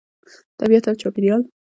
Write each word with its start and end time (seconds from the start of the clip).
طبیعت 0.59 0.85
او 0.87 0.95
چاپیریال 1.01 1.41